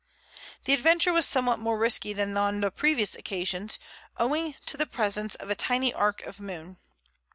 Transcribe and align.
The 0.65 0.73
adventure 0.73 1.13
was 1.13 1.27
somewhat 1.27 1.59
more 1.59 1.77
risky 1.77 2.11
than 2.11 2.35
on 2.35 2.61
the 2.61 2.71
previous 2.71 3.13
occasion, 3.15 3.69
owning 4.17 4.55
to 4.65 4.75
the 4.75 4.87
presence 4.87 5.35
of 5.35 5.51
a 5.51 5.55
tiny 5.55 5.93
arc 5.93 6.23
of 6.23 6.39
moon. 6.39 6.77